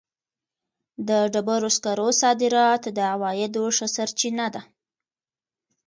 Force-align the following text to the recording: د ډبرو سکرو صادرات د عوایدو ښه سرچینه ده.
د 1.07 1.09
ډبرو 1.33 1.69
سکرو 1.77 2.07
صادرات 2.21 2.83
د 2.97 2.99
عوایدو 3.13 3.63
ښه 3.75 3.87
سرچینه 3.95 4.47
ده. 4.53 4.61